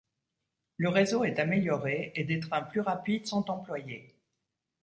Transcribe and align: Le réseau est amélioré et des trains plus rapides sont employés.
Le 0.77 0.89
réseau 0.89 1.23
est 1.25 1.37
amélioré 1.37 2.11
et 2.15 2.23
des 2.23 2.39
trains 2.39 2.63
plus 2.63 2.79
rapides 2.81 3.27
sont 3.27 3.51
employés. 3.51 4.15